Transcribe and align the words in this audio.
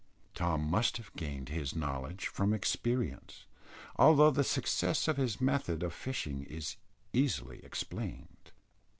Tom 0.33 0.63
must 0.63 0.97
have 0.97 1.13
gained 1.15 1.49
his 1.49 1.75
knowledge 1.75 2.25
from 2.25 2.55
experience, 2.55 3.45
although 3.97 4.31
the 4.31 4.43
success 4.43 5.07
of 5.07 5.15
his 5.17 5.39
method 5.39 5.83
of 5.83 5.93
fishing 5.93 6.41
is 6.41 6.77
easily 7.13 7.63
explained. 7.63 8.51